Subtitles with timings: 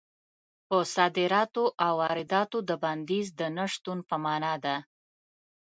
[0.67, 4.75] په صادراتو او وارداتو د بندیز د نه شتون په مانا ده.